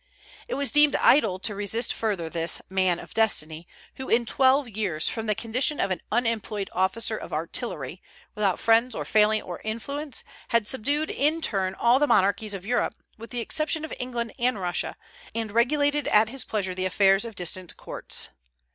It 0.47 0.55
was 0.55 0.71
deemed 0.71 0.95
idle 0.95 1.37
to 1.37 1.53
resist 1.53 1.93
further 1.93 2.27
this 2.27 2.59
"man 2.71 2.99
of 2.99 3.13
destiny," 3.13 3.67
who 3.97 4.09
in 4.09 4.25
twelve 4.25 4.67
years, 4.67 5.07
from 5.07 5.27
the 5.27 5.35
condition 5.35 5.79
of 5.79 5.91
an 5.91 6.01
unemployed 6.11 6.71
officer 6.73 7.15
of 7.15 7.31
artillery, 7.31 8.01
without 8.33 8.57
friends 8.59 8.95
or 8.95 9.05
family 9.05 9.39
or 9.39 9.61
influence, 9.63 10.23
had 10.47 10.67
subdued 10.67 11.11
in 11.11 11.39
turn 11.39 11.75
all 11.75 11.99
the 11.99 12.07
monarchies 12.07 12.55
of 12.55 12.65
Europe, 12.65 12.95
with 13.19 13.29
the 13.29 13.41
exception 13.41 13.85
of 13.85 13.93
England 13.99 14.33
and 14.39 14.59
Russia, 14.59 14.95
and 15.35 15.51
regulated 15.51 16.07
at 16.07 16.29
his 16.29 16.45
pleasure 16.45 16.73
the 16.73 16.85
affairs 16.85 17.23
of 17.23 17.35
distant 17.35 17.77
courts. 17.77 18.29